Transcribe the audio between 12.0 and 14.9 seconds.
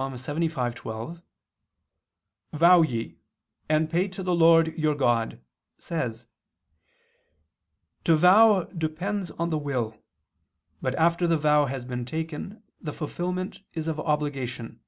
taken the fulfilment is of obligation."